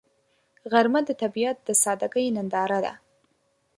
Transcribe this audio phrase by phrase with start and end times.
[0.71, 2.93] غرمه د طبیعت د سادګۍ ننداره ده